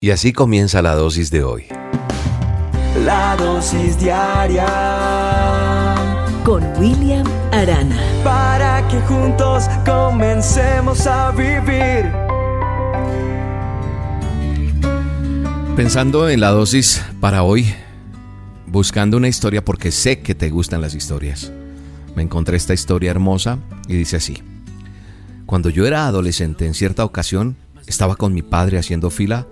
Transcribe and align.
Y 0.00 0.12
así 0.12 0.32
comienza 0.32 0.80
la 0.80 0.94
dosis 0.94 1.28
de 1.32 1.42
hoy. 1.42 1.64
La 3.04 3.34
dosis 3.34 3.98
diaria 3.98 4.64
con 6.44 6.62
William 6.78 7.26
Arana. 7.50 7.96
Para 8.22 8.86
que 8.86 9.00
juntos 9.00 9.64
comencemos 9.84 11.04
a 11.08 11.32
vivir. 11.32 12.12
Pensando 15.74 16.28
en 16.28 16.38
la 16.42 16.50
dosis 16.50 17.04
para 17.20 17.42
hoy, 17.42 17.66
buscando 18.68 19.16
una 19.16 19.26
historia 19.26 19.64
porque 19.64 19.90
sé 19.90 20.20
que 20.20 20.36
te 20.36 20.48
gustan 20.50 20.80
las 20.80 20.94
historias. 20.94 21.50
Me 22.14 22.22
encontré 22.22 22.56
esta 22.56 22.72
historia 22.72 23.10
hermosa 23.10 23.58
y 23.88 23.96
dice 23.96 24.18
así. 24.18 24.44
Cuando 25.44 25.70
yo 25.70 25.88
era 25.88 26.06
adolescente, 26.06 26.66
en 26.66 26.74
cierta 26.74 27.04
ocasión, 27.04 27.56
estaba 27.88 28.14
con 28.14 28.32
mi 28.32 28.42
padre 28.42 28.78
haciendo 28.78 29.10
fila 29.10 29.48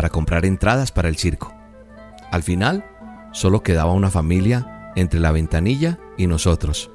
para 0.00 0.08
comprar 0.08 0.46
entradas 0.46 0.92
para 0.92 1.10
el 1.10 1.16
circo. 1.16 1.52
Al 2.32 2.42
final, 2.42 2.86
solo 3.32 3.62
quedaba 3.62 3.92
una 3.92 4.10
familia 4.10 4.92
entre 4.96 5.20
la 5.20 5.30
ventanilla 5.30 5.98
y 6.16 6.26
nosotros. 6.26 6.90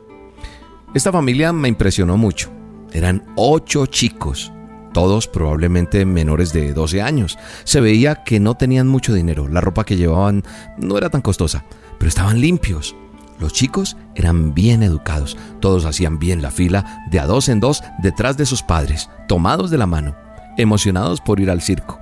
Esta 0.96 1.12
familia 1.12 1.54
me 1.54 1.68
impresionó 1.68 2.18
mucho. 2.18 2.50
Eran 2.94 3.24
ocho 3.36 3.86
chicos, 3.86 4.52
todos 4.92 5.28
probablemente 5.28 6.04
menores 6.04 6.52
de 6.52 6.74
12 6.74 7.04
años. 7.04 7.38
Se 7.64 7.80
veía 7.80 8.24
que 8.24 8.40
no 8.40 8.56
tenían 8.56 8.88
mucho 8.88 9.14
dinero, 9.14 9.48
la 9.50 9.62
ropa 9.62 9.84
que 9.84 9.98
llevaban 9.98 10.42
no 10.80 10.98
era 10.98 11.12
tan 11.12 11.22
costosa, 11.22 11.64
pero 12.00 12.10
estaban 12.10 12.42
limpios. 12.42 12.96
Los 13.40 13.54
chicos 13.54 13.98
eran 14.16 14.56
bien 14.56 14.82
educados, 14.82 15.38
todos 15.60 15.86
hacían 15.86 16.18
bien 16.18 16.42
la 16.42 16.50
fila 16.50 17.06
de 17.12 17.20
a 17.20 17.28
dos 17.28 17.50
en 17.50 17.60
dos 17.60 17.84
detrás 18.02 18.36
de 18.36 18.48
sus 18.48 18.64
padres, 18.64 19.12
tomados 19.28 19.70
de 19.70 19.78
la 19.78 19.86
mano, 19.86 20.16
emocionados 20.58 21.22
por 21.22 21.40
ir 21.40 21.52
al 21.52 21.62
circo. 21.62 22.00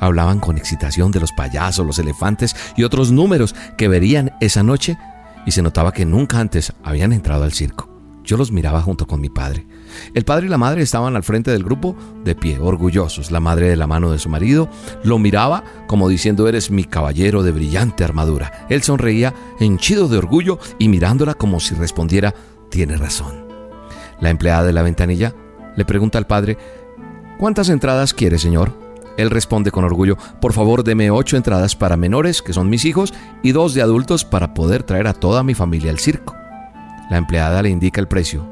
Hablaban 0.00 0.40
con 0.40 0.56
excitación 0.56 1.10
de 1.10 1.20
los 1.20 1.32
payasos, 1.32 1.86
los 1.86 1.98
elefantes 1.98 2.54
y 2.76 2.84
otros 2.84 3.10
números 3.10 3.54
que 3.76 3.88
verían 3.88 4.32
esa 4.40 4.62
noche 4.62 4.98
y 5.46 5.52
se 5.52 5.62
notaba 5.62 5.92
que 5.92 6.04
nunca 6.04 6.40
antes 6.40 6.72
habían 6.82 7.12
entrado 7.12 7.44
al 7.44 7.52
circo. 7.52 7.88
Yo 8.28 8.36
los 8.36 8.52
miraba 8.52 8.82
junto 8.82 9.06
con 9.06 9.22
mi 9.22 9.30
padre. 9.30 9.66
El 10.12 10.26
padre 10.26 10.46
y 10.46 10.48
la 10.50 10.58
madre 10.58 10.82
estaban 10.82 11.16
al 11.16 11.22
frente 11.22 11.50
del 11.50 11.64
grupo, 11.64 11.96
de 12.24 12.34
pie, 12.34 12.58
orgullosos. 12.58 13.30
La 13.30 13.40
madre 13.40 13.70
de 13.70 13.76
la 13.76 13.86
mano 13.86 14.10
de 14.10 14.18
su 14.18 14.28
marido 14.28 14.68
lo 15.02 15.18
miraba 15.18 15.64
como 15.86 16.10
diciendo, 16.10 16.46
eres 16.46 16.70
mi 16.70 16.84
caballero 16.84 17.42
de 17.42 17.52
brillante 17.52 18.04
armadura. 18.04 18.66
Él 18.68 18.82
sonreía, 18.82 19.32
henchido 19.58 20.08
de 20.08 20.18
orgullo 20.18 20.58
y 20.78 20.88
mirándola 20.88 21.32
como 21.32 21.58
si 21.58 21.74
respondiera, 21.74 22.34
tiene 22.70 22.98
razón. 22.98 23.46
La 24.20 24.28
empleada 24.28 24.64
de 24.64 24.74
la 24.74 24.82
ventanilla 24.82 25.34
le 25.74 25.86
pregunta 25.86 26.18
al 26.18 26.26
padre, 26.26 26.58
¿cuántas 27.38 27.70
entradas 27.70 28.12
quiere, 28.12 28.38
señor? 28.38 28.87
Él 29.18 29.30
responde 29.30 29.72
con 29.72 29.84
orgullo, 29.84 30.16
por 30.40 30.52
favor 30.52 30.84
deme 30.84 31.10
ocho 31.10 31.36
entradas 31.36 31.74
para 31.74 31.96
menores, 31.96 32.40
que 32.40 32.52
son 32.52 32.70
mis 32.70 32.84
hijos, 32.84 33.12
y 33.42 33.50
dos 33.50 33.74
de 33.74 33.82
adultos 33.82 34.24
para 34.24 34.54
poder 34.54 34.84
traer 34.84 35.08
a 35.08 35.12
toda 35.12 35.42
mi 35.42 35.54
familia 35.54 35.90
al 35.90 35.98
circo. 35.98 36.36
La 37.10 37.18
empleada 37.18 37.60
le 37.60 37.68
indica 37.68 38.00
el 38.00 38.06
precio. 38.06 38.48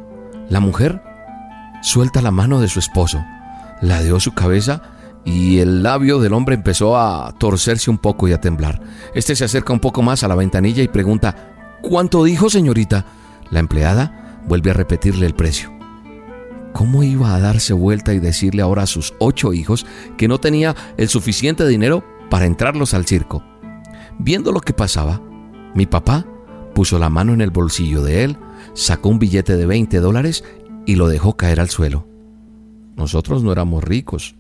La 0.50 0.58
mujer 0.58 1.00
suelta 1.82 2.20
la 2.20 2.32
mano 2.32 2.60
de 2.60 2.68
su 2.68 2.80
esposo, 2.80 3.24
ladeó 3.80 4.18
su 4.18 4.34
cabeza 4.34 4.82
y 5.24 5.60
el 5.60 5.84
labio 5.84 6.18
del 6.18 6.32
hombre 6.32 6.56
empezó 6.56 6.98
a 6.98 7.32
torcerse 7.38 7.88
un 7.88 7.98
poco 7.98 8.26
y 8.26 8.32
a 8.32 8.40
temblar. 8.40 8.80
Este 9.14 9.36
se 9.36 9.44
acerca 9.44 9.72
un 9.72 9.80
poco 9.80 10.02
más 10.02 10.24
a 10.24 10.28
la 10.28 10.34
ventanilla 10.34 10.82
y 10.82 10.88
pregunta, 10.88 11.54
¿cuánto 11.80 12.24
dijo 12.24 12.50
señorita? 12.50 13.06
La 13.50 13.60
empleada 13.60 14.40
vuelve 14.48 14.70
a 14.70 14.74
repetirle 14.74 15.26
el 15.26 15.34
precio. 15.34 15.75
¿Cómo 16.76 17.02
iba 17.02 17.34
a 17.34 17.40
darse 17.40 17.72
vuelta 17.72 18.12
y 18.12 18.18
decirle 18.18 18.60
ahora 18.60 18.82
a 18.82 18.86
sus 18.86 19.14
ocho 19.18 19.54
hijos 19.54 19.86
que 20.18 20.28
no 20.28 20.36
tenía 20.36 20.76
el 20.98 21.08
suficiente 21.08 21.66
dinero 21.66 22.04
para 22.28 22.44
entrarlos 22.44 22.92
al 22.92 23.06
circo? 23.06 23.42
Viendo 24.18 24.52
lo 24.52 24.60
que 24.60 24.74
pasaba, 24.74 25.22
mi 25.74 25.86
papá 25.86 26.26
puso 26.74 26.98
la 26.98 27.08
mano 27.08 27.32
en 27.32 27.40
el 27.40 27.48
bolsillo 27.48 28.02
de 28.02 28.24
él, 28.24 28.36
sacó 28.74 29.08
un 29.08 29.18
billete 29.18 29.56
de 29.56 29.64
20 29.64 30.00
dólares 30.00 30.44
y 30.84 30.96
lo 30.96 31.08
dejó 31.08 31.34
caer 31.34 31.60
al 31.60 31.70
suelo. 31.70 32.06
Nosotros 32.94 33.42
no 33.42 33.52
éramos 33.52 33.82
ricos, 33.82 34.36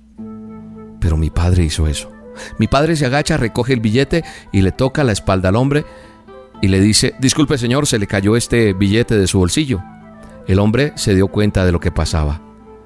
pero 1.00 1.16
mi 1.16 1.30
padre 1.30 1.64
hizo 1.64 1.86
eso. 1.86 2.12
Mi 2.58 2.66
padre 2.66 2.96
se 2.96 3.06
agacha, 3.06 3.38
recoge 3.38 3.72
el 3.72 3.80
billete 3.80 4.24
y 4.52 4.60
le 4.60 4.72
toca 4.72 5.04
la 5.04 5.12
espalda 5.12 5.48
al 5.48 5.56
hombre 5.56 5.86
y 6.60 6.68
le 6.68 6.82
dice, 6.82 7.14
disculpe 7.18 7.56
señor, 7.56 7.86
se 7.86 7.98
le 7.98 8.06
cayó 8.06 8.36
este 8.36 8.74
billete 8.74 9.16
de 9.16 9.26
su 9.26 9.38
bolsillo. 9.38 9.82
El 10.46 10.58
hombre 10.58 10.92
se 10.96 11.14
dio 11.14 11.28
cuenta 11.28 11.64
de 11.64 11.72
lo 11.72 11.80
que 11.80 11.90
pasaba. 11.90 12.40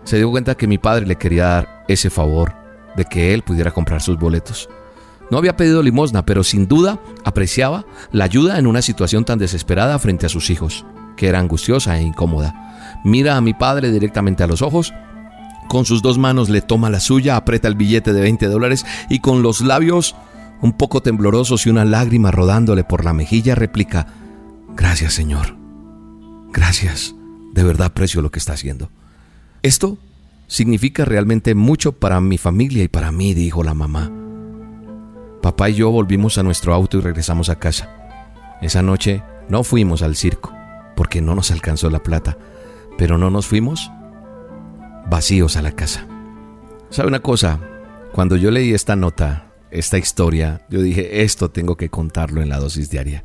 Se 0.04 0.16
dio 0.16 0.30
cuenta 0.30 0.56
que 0.56 0.66
mi 0.66 0.78
padre 0.78 1.06
le 1.06 1.16
quería 1.16 1.46
dar 1.46 1.84
ese 1.88 2.10
favor 2.10 2.54
de 2.96 3.04
que 3.04 3.34
él 3.34 3.42
pudiera 3.42 3.70
comprar 3.70 4.00
sus 4.00 4.18
boletos. 4.18 4.68
No 5.30 5.38
había 5.38 5.56
pedido 5.56 5.82
limosna, 5.82 6.24
pero 6.24 6.42
sin 6.42 6.66
duda 6.66 6.98
apreciaba 7.24 7.84
la 8.10 8.24
ayuda 8.24 8.58
en 8.58 8.66
una 8.66 8.82
situación 8.82 9.24
tan 9.24 9.38
desesperada 9.38 9.98
frente 9.98 10.26
a 10.26 10.30
sus 10.30 10.50
hijos, 10.50 10.84
que 11.16 11.28
era 11.28 11.38
angustiosa 11.38 11.98
e 11.98 12.02
incómoda. 12.02 12.98
Mira 13.04 13.36
a 13.36 13.40
mi 13.40 13.54
padre 13.54 13.92
directamente 13.92 14.42
a 14.42 14.46
los 14.46 14.62
ojos, 14.62 14.92
con 15.68 15.84
sus 15.84 16.02
dos 16.02 16.18
manos 16.18 16.48
le 16.48 16.62
toma 16.62 16.90
la 16.90 16.98
suya, 16.98 17.36
aprieta 17.36 17.68
el 17.68 17.76
billete 17.76 18.12
de 18.12 18.22
20 18.22 18.46
dólares 18.46 18.84
y 19.08 19.20
con 19.20 19.42
los 19.42 19.60
labios 19.60 20.16
un 20.62 20.72
poco 20.72 21.00
temblorosos 21.00 21.64
y 21.64 21.70
una 21.70 21.84
lágrima 21.84 22.32
rodándole 22.32 22.82
por 22.82 23.04
la 23.04 23.12
mejilla 23.12 23.54
replica, 23.54 24.08
Gracias 24.74 25.14
Señor, 25.14 25.56
gracias. 26.52 27.19
De 27.52 27.64
verdad 27.64 27.88
aprecio 27.88 28.22
lo 28.22 28.30
que 28.30 28.38
está 28.38 28.52
haciendo. 28.52 28.90
Esto 29.62 29.98
significa 30.46 31.04
realmente 31.04 31.54
mucho 31.54 31.92
para 31.92 32.20
mi 32.20 32.38
familia 32.38 32.82
y 32.82 32.88
para 32.88 33.12
mí, 33.12 33.34
dijo 33.34 33.62
la 33.62 33.74
mamá. 33.74 34.10
Papá 35.42 35.70
y 35.70 35.74
yo 35.74 35.90
volvimos 35.90 36.38
a 36.38 36.42
nuestro 36.42 36.74
auto 36.74 36.98
y 36.98 37.00
regresamos 37.00 37.48
a 37.48 37.58
casa. 37.58 37.88
Esa 38.60 38.82
noche 38.82 39.22
no 39.48 39.64
fuimos 39.64 40.02
al 40.02 40.16
circo, 40.16 40.52
porque 40.96 41.20
no 41.20 41.34
nos 41.34 41.50
alcanzó 41.50 41.88
la 41.88 42.02
plata, 42.02 42.36
pero 42.98 43.16
no 43.16 43.30
nos 43.30 43.46
fuimos 43.46 43.90
vacíos 45.08 45.56
a 45.56 45.62
la 45.62 45.72
casa. 45.72 46.06
¿Sabe 46.90 47.08
una 47.08 47.20
cosa? 47.20 47.60
Cuando 48.12 48.36
yo 48.36 48.50
leí 48.50 48.74
esta 48.74 48.96
nota, 48.96 49.52
esta 49.70 49.98
historia, 49.98 50.66
yo 50.68 50.82
dije, 50.82 51.22
esto 51.22 51.50
tengo 51.50 51.76
que 51.76 51.90
contarlo 51.90 52.42
en 52.42 52.48
la 52.48 52.58
dosis 52.58 52.90
diaria. 52.90 53.24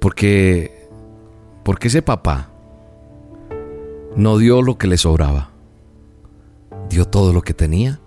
Porque, 0.00 0.88
porque 1.62 1.88
ese 1.88 2.00
papá 2.00 2.50
no 4.16 4.38
dio 4.38 4.62
lo 4.62 4.78
que 4.78 4.86
le 4.86 4.96
sobraba, 4.96 5.50
dio 6.88 7.06
todo 7.06 7.32
lo 7.32 7.42
que 7.42 7.54
tenía 7.54 8.00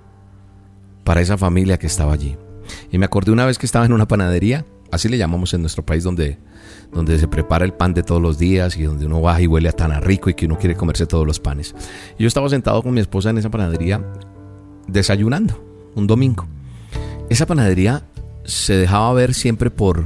para 1.03 1.22
esa 1.22 1.38
familia 1.38 1.78
que 1.78 1.88
estaba 1.88 2.14
allí. 2.14 2.38
Y 2.91 2.97
me 2.97 3.06
acordé 3.06 3.31
una 3.31 3.46
vez 3.46 3.58
que 3.58 3.66
estaba 3.66 3.86
en 3.86 3.94
una 3.94 4.08
panadería, 4.08 4.66
así 4.91 5.09
le 5.09 5.18
llamamos 5.18 5.53
en 5.53 5.62
nuestro 5.62 5.86
país, 5.86 6.03
donde, 6.03 6.38
donde 6.91 7.19
se 7.19 7.28
prepara 7.28 7.66
el 7.66 7.74
pan 7.74 7.94
de 7.94 8.03
todos 8.03 8.22
los 8.22 8.38
días 8.38 8.78
y 8.78 8.84
donde 8.84 9.06
uno 9.06 9.22
baja 9.22 9.41
y 9.41 9.47
huele 9.47 9.69
a 9.69 9.74
tan 9.74 10.02
rico 10.02 10.30
y 10.30 10.34
que 10.34 10.46
uno 10.46 10.58
quiere 10.58 10.75
comerse 10.75 11.06
todos 11.06 11.25
los 11.25 11.40
panes. 11.40 11.75
Y 12.18 12.24
yo 12.24 12.28
estaba 12.28 12.50
sentado 12.50 12.81
con 12.84 12.94
mi 12.94 13.02
esposa 13.02 13.30
en 13.30 13.38
esa 13.38 13.50
panadería 13.50 14.02
desayunando 14.88 15.64
un 15.96 16.08
domingo. 16.08 16.46
Esa 17.30 17.46
panadería 17.46 18.03
se 18.44 18.75
dejaba 18.75 19.14
ver 19.14 19.34
siempre 19.34 19.72
por, 19.72 20.06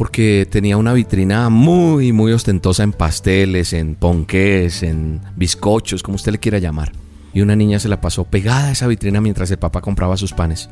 porque 0.00 0.48
tenía 0.50 0.78
una 0.78 0.94
vitrina 0.94 1.50
muy, 1.50 2.10
muy 2.14 2.32
ostentosa 2.32 2.82
en 2.82 2.94
pasteles, 2.94 3.74
en 3.74 3.96
ponqués, 3.96 4.82
en 4.82 5.20
bizcochos, 5.36 6.02
como 6.02 6.14
usted 6.14 6.32
le 6.32 6.38
quiera 6.38 6.58
llamar. 6.58 6.92
Y 7.34 7.42
una 7.42 7.54
niña 7.54 7.78
se 7.78 7.90
la 7.90 8.00
pasó 8.00 8.24
pegada 8.24 8.68
a 8.68 8.72
esa 8.72 8.86
vitrina 8.86 9.20
mientras 9.20 9.50
el 9.50 9.58
papá 9.58 9.82
compraba 9.82 10.16
sus 10.16 10.32
panes. 10.32 10.70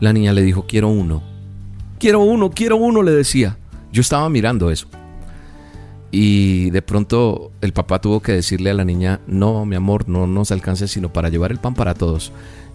La 0.00 0.12
niña 0.12 0.34
le 0.34 0.42
dijo, 0.42 0.66
quiero 0.66 0.88
uno. 0.88 1.22
Quiero 1.98 2.20
uno, 2.20 2.50
quiero 2.50 2.76
uno, 2.76 3.02
le 3.02 3.12
decía. 3.12 3.56
Yo 3.90 4.02
estaba 4.02 4.28
mirando 4.28 4.70
eso. 4.70 4.86
Y 6.10 6.68
de 6.68 6.82
pronto 6.82 7.52
el 7.62 7.72
papá 7.72 8.02
tuvo 8.02 8.20
que 8.20 8.32
decirle 8.32 8.68
a 8.68 8.74
la 8.74 8.84
niña, 8.84 9.22
no, 9.26 9.64
mi 9.64 9.76
amor, 9.76 10.10
no 10.10 10.26
nos 10.26 10.52
alcance 10.52 10.88
sino 10.88 11.10
para 11.10 11.30
llevar 11.30 11.52
el 11.52 11.58
pan 11.58 11.72
para 11.72 11.94
todos. 11.94 12.32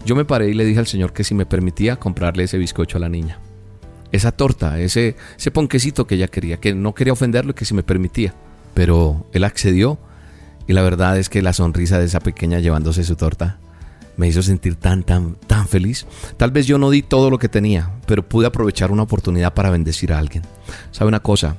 Yo 0.08 0.16
me 0.16 0.26
paré 0.26 0.50
y 0.50 0.56
le 0.56 0.66
dije 0.66 0.80
al 0.80 0.88
Señor 0.88 1.14
que 1.14 1.24
si 1.24 1.36
me 1.36 1.46
permitía 1.46 1.98
comprarle 1.98 2.46
ese 2.46 2.58
bizcocho 2.58 2.98
a 2.98 3.02
la 3.02 3.10
niña 3.10 3.38
esa 4.14 4.32
torta, 4.32 4.80
ese, 4.80 5.18
ese 5.38 5.52
ponquecito 5.52 6.08
que 6.08 6.16
ella 6.16 6.28
quería, 6.28 6.58
que 6.58 6.74
no 6.74 6.94
quería 6.94 7.12
ofenderlo 7.12 7.52
y 7.52 7.54
que 7.56 7.66
si 7.66 7.74
me 7.74 7.84
permitía. 7.84 8.34
Pero 8.74 9.26
él 9.34 9.44
accedió 9.44 10.00
y 10.68 10.74
la 10.74 10.84
verdad 10.84 11.18
es 11.18 11.30
que 11.30 11.42
la 11.42 11.52
sonrisa 11.52 12.00
de 12.00 12.06
esa 12.06 12.22
pequeña 12.22 12.60
llevándose 12.60 13.04
su 13.04 13.16
torta 13.16 13.58
me 14.16 14.28
hizo 14.28 14.44
sentir 14.44 14.76
tan, 14.76 15.04
tan, 15.04 15.36
tan 15.48 15.68
feliz. 15.68 16.06
Tal 16.38 16.52
vez 16.52 16.68
yo 16.68 16.78
no 16.78 16.92
di 16.92 17.02
todo 17.02 17.32
lo 17.32 17.40
que 17.40 17.50
tenía, 17.50 17.92
pero 18.06 18.28
pude 18.28 18.46
aprovechar 18.46 18.92
una 18.92 19.04
oportunidad 19.04 19.56
para 19.56 19.72
bendecir 19.72 20.14
a 20.14 20.20
alguien. 20.20 20.44
¿Sabe 20.92 21.10
una 21.10 21.22
cosa? 21.22 21.58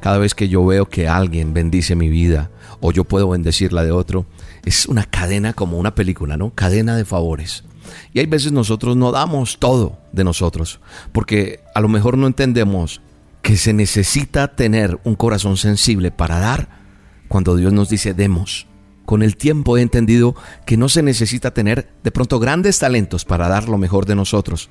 Cada 0.00 0.18
vez 0.18 0.34
que 0.36 0.48
yo 0.48 0.64
veo 0.64 0.86
que 0.88 1.08
alguien 1.08 1.52
bendice 1.52 1.96
mi 1.96 2.08
vida 2.08 2.50
o 2.80 2.92
yo 2.92 3.04
puedo 3.04 3.28
bendecir 3.28 3.72
la 3.72 3.82
de 3.82 3.90
otro, 3.90 4.26
es 4.64 4.86
una 4.86 5.04
cadena 5.04 5.52
como 5.52 5.76
una 5.76 5.96
película, 5.96 6.36
¿no? 6.36 6.54
Cadena 6.54 6.96
de 6.96 7.04
favores. 7.04 7.64
Y 8.12 8.20
hay 8.20 8.26
veces 8.26 8.52
nosotros 8.52 8.96
no 8.96 9.12
damos 9.12 9.58
todo 9.58 9.98
de 10.12 10.24
nosotros, 10.24 10.80
porque 11.12 11.60
a 11.74 11.80
lo 11.80 11.88
mejor 11.88 12.18
no 12.18 12.26
entendemos 12.26 13.00
que 13.42 13.56
se 13.56 13.72
necesita 13.72 14.54
tener 14.54 14.98
un 15.04 15.14
corazón 15.14 15.56
sensible 15.56 16.10
para 16.10 16.38
dar 16.38 16.80
cuando 17.28 17.56
Dios 17.56 17.72
nos 17.72 17.88
dice 17.88 18.12
demos 18.12 18.66
con 19.10 19.24
el 19.24 19.36
tiempo 19.36 19.76
he 19.76 19.82
entendido 19.82 20.36
que 20.64 20.76
no 20.76 20.88
se 20.88 21.02
necesita 21.02 21.52
tener 21.52 21.88
de 22.04 22.12
pronto 22.12 22.38
grandes 22.38 22.78
talentos 22.78 23.24
para 23.24 23.48
dar 23.48 23.68
lo 23.68 23.76
mejor 23.76 24.06
de 24.06 24.14
nosotros, 24.14 24.70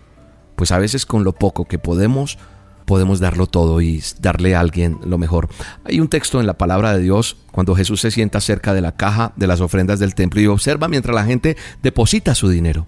pues 0.55 0.71
a 0.71 0.77
veces 0.77 1.05
con 1.05 1.25
lo 1.25 1.33
poco 1.33 1.65
que 1.65 1.77
podemos, 1.77 2.37
podemos 2.85 3.19
darlo 3.19 3.47
todo 3.47 3.81
y 3.81 4.01
darle 4.21 4.55
a 4.55 4.61
alguien 4.61 4.97
lo 5.03 5.17
mejor. 5.17 5.49
Hay 5.83 5.99
un 5.99 6.07
texto 6.07 6.39
en 6.39 6.47
la 6.47 6.57
palabra 6.57 6.93
de 6.93 7.01
Dios 7.01 7.35
cuando 7.51 7.75
Jesús 7.75 7.99
se 7.99 8.11
sienta 8.11 8.39
cerca 8.39 8.73
de 8.73 8.79
la 8.79 8.93
caja 8.93 9.33
de 9.35 9.45
las 9.45 9.59
ofrendas 9.59 9.99
del 9.99 10.15
templo 10.15 10.39
y 10.39 10.47
observa 10.47 10.87
mientras 10.87 11.13
la 11.13 11.25
gente 11.25 11.57
deposita 11.83 12.33
su 12.33 12.47
dinero. 12.47 12.87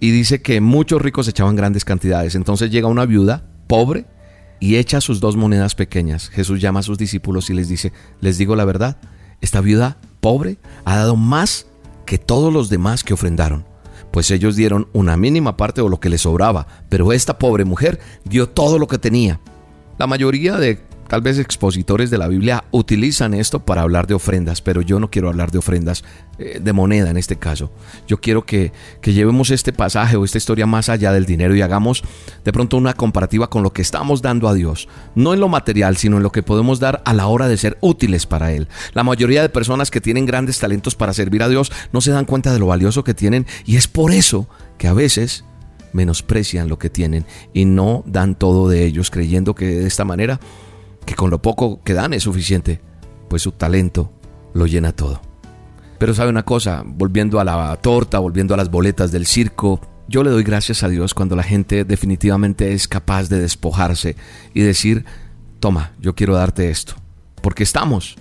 Y 0.00 0.10
dice 0.10 0.42
que 0.42 0.60
muchos 0.60 1.00
ricos 1.00 1.28
echaban 1.28 1.56
grandes 1.56 1.84
cantidades. 1.84 2.34
Entonces 2.34 2.70
llega 2.70 2.88
una 2.88 3.06
viuda 3.06 3.48
pobre 3.66 4.06
y 4.60 4.76
echa 4.76 5.00
sus 5.00 5.20
dos 5.20 5.36
monedas 5.36 5.74
pequeñas. 5.74 6.28
Jesús 6.28 6.60
llama 6.60 6.80
a 6.80 6.82
sus 6.82 6.98
discípulos 6.98 7.50
y 7.50 7.54
les 7.54 7.68
dice, 7.68 7.92
les 8.20 8.38
digo 8.38 8.56
la 8.56 8.64
verdad, 8.64 8.98
esta 9.40 9.60
viuda 9.60 9.98
pobre 10.20 10.58
ha 10.84 10.96
dado 10.96 11.16
más 11.16 11.66
que 12.04 12.18
todos 12.18 12.52
los 12.52 12.68
demás 12.68 13.04
que 13.04 13.14
ofrendaron, 13.14 13.66
pues 14.12 14.30
ellos 14.30 14.56
dieron 14.56 14.88
una 14.92 15.16
mínima 15.16 15.56
parte 15.56 15.82
de 15.82 15.90
lo 15.90 16.00
que 16.00 16.08
les 16.08 16.22
sobraba, 16.22 16.66
pero 16.88 17.12
esta 17.12 17.38
pobre 17.38 17.64
mujer 17.64 18.00
dio 18.24 18.48
todo 18.48 18.78
lo 18.78 18.86
que 18.86 18.98
tenía. 18.98 19.40
La 19.98 20.06
mayoría 20.06 20.56
de 20.56 20.80
Tal 21.08 21.20
vez 21.20 21.38
expositores 21.38 22.10
de 22.10 22.18
la 22.18 22.26
Biblia 22.26 22.64
utilizan 22.72 23.34
esto 23.34 23.64
para 23.64 23.82
hablar 23.82 24.06
de 24.06 24.14
ofrendas, 24.14 24.60
pero 24.60 24.82
yo 24.82 24.98
no 24.98 25.10
quiero 25.10 25.28
hablar 25.28 25.50
de 25.52 25.58
ofrendas 25.58 26.02
eh, 26.38 26.58
de 26.60 26.72
moneda 26.72 27.10
en 27.10 27.16
este 27.16 27.36
caso. 27.36 27.70
Yo 28.08 28.20
quiero 28.20 28.44
que, 28.44 28.72
que 29.00 29.12
llevemos 29.12 29.50
este 29.50 29.72
pasaje 29.72 30.16
o 30.16 30.24
esta 30.24 30.38
historia 30.38 30.66
más 30.66 30.88
allá 30.88 31.12
del 31.12 31.24
dinero 31.24 31.54
y 31.54 31.62
hagamos 31.62 32.02
de 32.44 32.52
pronto 32.52 32.76
una 32.76 32.94
comparativa 32.94 33.48
con 33.48 33.62
lo 33.62 33.72
que 33.72 33.82
estamos 33.82 34.20
dando 34.20 34.48
a 34.48 34.54
Dios. 34.54 34.88
No 35.14 35.32
en 35.32 35.40
lo 35.40 35.48
material, 35.48 35.96
sino 35.96 36.16
en 36.16 36.24
lo 36.24 36.32
que 36.32 36.42
podemos 36.42 36.80
dar 36.80 37.02
a 37.04 37.14
la 37.14 37.28
hora 37.28 37.46
de 37.46 37.56
ser 37.56 37.78
útiles 37.80 38.26
para 38.26 38.52
Él. 38.52 38.66
La 38.92 39.04
mayoría 39.04 39.42
de 39.42 39.48
personas 39.48 39.90
que 39.90 40.00
tienen 40.00 40.26
grandes 40.26 40.58
talentos 40.58 40.96
para 40.96 41.12
servir 41.12 41.42
a 41.42 41.48
Dios 41.48 41.70
no 41.92 42.00
se 42.00 42.10
dan 42.10 42.24
cuenta 42.24 42.52
de 42.52 42.58
lo 42.58 42.66
valioso 42.66 43.04
que 43.04 43.14
tienen 43.14 43.46
y 43.64 43.76
es 43.76 43.86
por 43.86 44.12
eso 44.12 44.48
que 44.76 44.88
a 44.88 44.92
veces 44.92 45.44
menosprecian 45.92 46.68
lo 46.68 46.78
que 46.78 46.90
tienen 46.90 47.26
y 47.54 47.64
no 47.64 48.02
dan 48.06 48.34
todo 48.34 48.68
de 48.68 48.84
ellos 48.84 49.10
creyendo 49.10 49.54
que 49.54 49.66
de 49.66 49.86
esta 49.86 50.04
manera 50.04 50.40
que 51.06 51.14
con 51.14 51.30
lo 51.30 51.40
poco 51.40 51.82
que 51.82 51.94
dan 51.94 52.12
es 52.12 52.24
suficiente, 52.24 52.80
pues 53.30 53.42
su 53.42 53.52
talento 53.52 54.12
lo 54.52 54.66
llena 54.66 54.92
todo. 54.92 55.22
Pero 55.98 56.12
sabe 56.12 56.28
una 56.28 56.44
cosa, 56.44 56.82
volviendo 56.84 57.40
a 57.40 57.44
la 57.44 57.74
torta, 57.76 58.18
volviendo 58.18 58.52
a 58.52 58.56
las 58.56 58.70
boletas 58.70 59.12
del 59.12 59.26
circo, 59.26 59.80
yo 60.08 60.22
le 60.22 60.30
doy 60.30 60.42
gracias 60.42 60.82
a 60.82 60.88
Dios 60.88 61.14
cuando 61.14 61.36
la 61.36 61.42
gente 61.42 61.84
definitivamente 61.84 62.72
es 62.72 62.86
capaz 62.86 63.28
de 63.28 63.40
despojarse 63.40 64.16
y 64.52 64.60
decir, 64.60 65.04
toma, 65.58 65.92
yo 66.00 66.14
quiero 66.14 66.34
darte 66.34 66.70
esto. 66.70 66.94
Porque 67.40 67.62
estamos, 67.62 68.16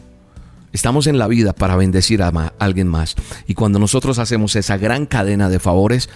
estamos 0.72 1.08
en 1.08 1.18
la 1.18 1.28
vida 1.28 1.54
para 1.54 1.76
bendecir 1.76 2.24
a 2.24 2.30
alguien 2.60 2.88
más. 2.88 3.16
Y 3.46 3.56
cuando 3.56 3.80
nosotros 3.80 4.20
hacemos 4.20 4.56
esa 4.56 4.78
gran 4.78 5.06
cadena 5.06 5.50
de 5.50 5.60
favores, 5.60 6.10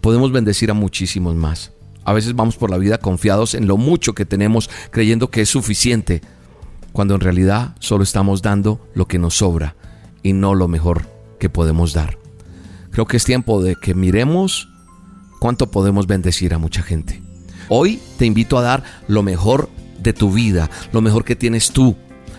podemos 0.00 0.32
bendecir 0.32 0.70
a 0.70 0.74
muchísimos 0.74 1.34
más. 1.34 1.72
A 2.06 2.12
veces 2.12 2.36
vamos 2.36 2.56
por 2.56 2.70
la 2.70 2.78
vida 2.78 2.98
confiados 2.98 3.54
en 3.54 3.66
lo 3.66 3.76
mucho 3.76 4.14
que 4.14 4.24
tenemos, 4.24 4.70
creyendo 4.92 5.28
que 5.28 5.40
es 5.40 5.48
suficiente, 5.48 6.22
cuando 6.92 7.16
en 7.16 7.20
realidad 7.20 7.74
solo 7.80 8.04
estamos 8.04 8.42
dando 8.42 8.80
lo 8.94 9.06
que 9.08 9.18
nos 9.18 9.36
sobra 9.36 9.74
y 10.22 10.32
no 10.32 10.54
lo 10.54 10.68
mejor 10.68 11.02
que 11.40 11.50
podemos 11.50 11.92
dar. 11.92 12.16
Creo 12.92 13.06
que 13.06 13.16
es 13.16 13.24
tiempo 13.24 13.60
de 13.60 13.74
que 13.74 13.94
miremos 13.94 14.68
cuánto 15.40 15.72
podemos 15.72 16.06
bendecir 16.06 16.54
a 16.54 16.58
mucha 16.58 16.80
gente. 16.80 17.20
Hoy 17.68 18.00
te 18.18 18.24
invito 18.24 18.56
a 18.56 18.62
dar 18.62 18.84
lo 19.08 19.24
mejor 19.24 19.68
de 19.98 20.12
tu 20.12 20.30
vida, 20.30 20.70
lo 20.92 21.00
mejor 21.00 21.24
que 21.24 21.34
tienes 21.34 21.72
tú. 21.72 21.96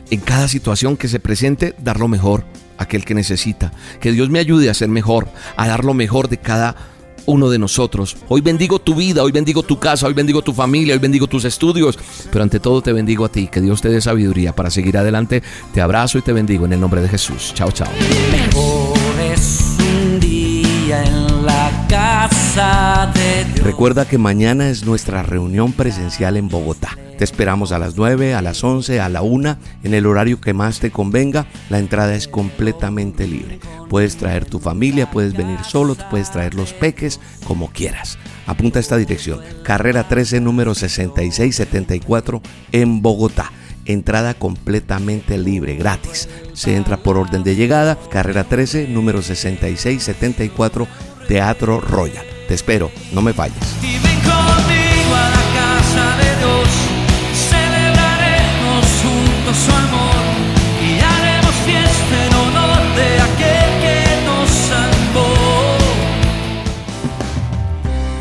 En 0.10 0.22
cada 0.22 0.48
situación 0.48 0.96
que 0.96 1.10
se 1.10 1.20
presente, 1.20 1.76
dar 1.84 2.00
lo 2.00 2.08
mejor 2.08 2.46
a 2.78 2.84
aquel 2.84 3.04
que 3.04 3.14
necesita. 3.14 3.74
Que 4.00 4.14
Dios 4.14 4.30
me 4.30 4.40
ayude 4.40 4.70
a 4.70 4.74
ser 4.74 4.88
mejor, 4.88 5.28
a 5.58 5.68
dar 5.68 5.84
lo 5.84 5.94
mejor 5.94 6.30
de 6.30 6.38
cada 6.38 6.78
uno 7.28 7.50
de 7.50 7.60
nosotros. 7.60 8.18
Hoy 8.28 8.42
bendigo 8.42 8.80
tu 8.80 8.96
vida, 8.96 9.22
hoy 9.22 9.32
bendigo 9.32 9.62
tu 9.62 9.78
casa, 9.78 10.08
hoy 10.08 10.14
bendigo 10.14 10.42
tu 10.42 10.54
familia, 10.54 10.96
hoy 10.96 11.00
bendigo 11.00 11.28
tus 11.28 11.46
estudios, 11.46 12.00
pero 12.32 12.44
ante 12.44 12.60
todo 12.60 12.82
te 12.82 12.92
bendigo 12.94 13.26
a 13.26 13.30
ti, 13.30 13.48
que 13.48 13.62
Dios 13.62 13.82
te 13.82 13.90
dé 13.90 14.02
sabiduría 14.02 14.56
para 14.56 14.72
seguir 14.72 14.98
adelante. 14.98 15.44
Te 15.74 15.82
abrazo 15.82 16.18
y 16.18 16.22
te 16.22 16.34
bendigo 16.34 16.66
en 16.66 16.74
el 16.74 16.80
nombre 16.80 17.02
de 17.02 17.10
Jesús. 17.10 17.52
Chao, 17.54 17.72
chao. 17.72 17.90
un 19.80 20.20
día 20.20 21.04
en 21.04 21.46
la 21.46 21.86
casa 21.90 23.12
de 23.14 23.62
Recuerda 23.62 24.08
que 24.08 24.18
mañana 24.18 24.70
es 24.70 24.86
nuestra 24.86 25.22
reunión 25.24 25.74
presencial 25.74 26.38
en 26.38 26.48
Bogotá. 26.48 26.98
Te 27.18 27.24
esperamos 27.24 27.72
a 27.72 27.80
las 27.80 27.98
9, 27.98 28.36
a 28.36 28.42
las 28.44 28.64
11, 28.64 29.00
a 29.00 29.10
la 29.10 29.24
1, 29.24 29.58
en 29.84 29.94
el 29.94 30.06
horario 30.06 30.40
que 30.40 30.54
más 30.54 30.80
te 30.80 30.92
convenga. 30.92 31.48
La 31.70 31.80
entrada 31.80 32.14
es 32.14 32.28
completamente 32.28 33.28
libre. 33.28 33.60
Puedes 33.90 34.18
traer 34.18 34.46
tu 34.46 34.60
familia, 34.60 35.10
puedes 35.10 35.34
venir 35.34 35.60
solo, 35.64 35.96
puedes 36.12 36.32
traer 36.32 36.54
los 36.54 36.74
peques, 36.74 37.20
como 37.46 37.72
quieras. 37.72 38.20
Apunta 38.46 38.78
a 38.78 38.82
esta 38.82 38.98
dirección, 38.98 39.42
carrera 39.64 40.08
13, 40.08 40.42
número 40.42 40.76
6674 40.76 42.42
en 42.72 43.02
Bogotá. 43.02 43.52
Entrada 43.86 44.34
completamente 44.34 45.38
libre, 45.38 45.76
gratis. 45.76 46.30
Se 46.54 46.76
entra 46.76 46.98
por 46.98 47.18
orden 47.18 47.44
de 47.44 47.56
llegada, 47.56 47.98
carrera 48.12 48.44
13, 48.44 48.90
número 48.90 49.24
6674, 49.24 50.88
Teatro 51.28 51.82
Royal. 51.82 52.26
Te 52.48 52.54
espero, 52.54 52.92
no 53.12 53.22
me 53.22 53.34
falles. 53.34 53.58